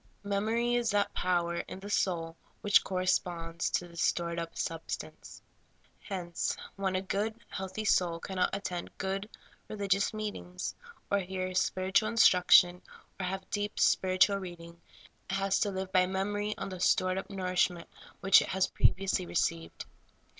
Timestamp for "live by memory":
15.69-16.55